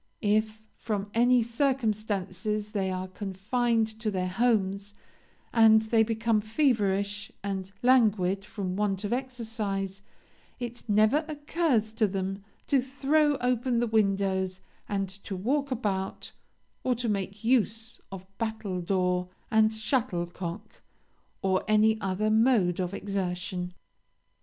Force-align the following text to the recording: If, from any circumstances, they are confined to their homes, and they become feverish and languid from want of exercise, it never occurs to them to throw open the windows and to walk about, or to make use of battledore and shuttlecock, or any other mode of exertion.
If, 0.25 0.63
from 0.73 1.11
any 1.13 1.43
circumstances, 1.43 2.71
they 2.71 2.89
are 2.89 3.07
confined 3.07 3.85
to 3.99 4.09
their 4.09 4.29
homes, 4.29 4.95
and 5.53 5.83
they 5.83 6.01
become 6.01 6.41
feverish 6.41 7.31
and 7.43 7.71
languid 7.83 8.43
from 8.43 8.75
want 8.75 9.03
of 9.03 9.13
exercise, 9.13 10.01
it 10.59 10.81
never 10.89 11.23
occurs 11.27 11.91
to 11.91 12.07
them 12.07 12.43
to 12.65 12.81
throw 12.81 13.35
open 13.41 13.77
the 13.77 13.85
windows 13.85 14.59
and 14.89 15.07
to 15.07 15.35
walk 15.35 15.69
about, 15.69 16.31
or 16.83 16.95
to 16.95 17.07
make 17.07 17.43
use 17.43 18.01
of 18.11 18.25
battledore 18.39 19.29
and 19.51 19.71
shuttlecock, 19.71 20.81
or 21.43 21.63
any 21.67 22.01
other 22.01 22.31
mode 22.31 22.79
of 22.79 22.91
exertion. 22.95 23.75